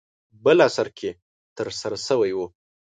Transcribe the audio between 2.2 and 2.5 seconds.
و.